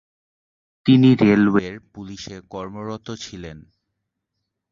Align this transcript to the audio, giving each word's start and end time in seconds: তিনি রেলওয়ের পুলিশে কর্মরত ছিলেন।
তিনি 0.85 1.09
রেলওয়ের 1.21 1.75
পুলিশে 1.93 2.35
কর্মরত 2.49 3.07
ছিলেন। 3.15 3.57